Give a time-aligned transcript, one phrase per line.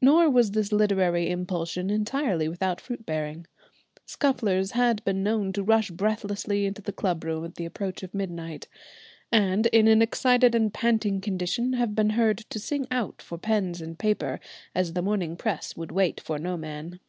[0.00, 3.44] Nor was this literary impulsion entirely without fruit bearing.
[4.06, 8.14] Scufflers had been known to rush breathlessly into the club room at the approach of
[8.14, 8.68] midnight,
[9.32, 13.80] and in an excited and panting condition have been heard to sing out for pens
[13.80, 14.38] and paper,
[14.76, 17.00] as the morning press would wait for no man.